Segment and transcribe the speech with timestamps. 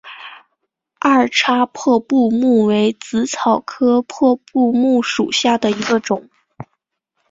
[0.99, 6.27] 二叉破布木为紫草科破布木属下的一个种。